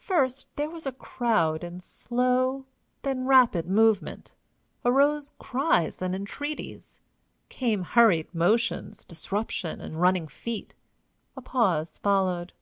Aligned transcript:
First 0.00 0.48
there 0.56 0.70
was 0.70 0.86
a 0.86 0.92
crowd 0.92 1.62
in 1.62 1.78
slow, 1.80 2.64
then 3.02 3.26
rapid 3.26 3.68
movement. 3.68 4.32
Arose 4.82 5.32
cries 5.38 6.00
and 6.00 6.14
entreaties. 6.14 7.02
Came 7.50 7.82
hurried 7.82 8.34
motions, 8.34 9.04
disruption, 9.04 9.78
and 9.82 9.96
running 10.00 10.26
feet. 10.26 10.72
A 11.36 11.42
pause 11.42 11.98
followed. 11.98 12.54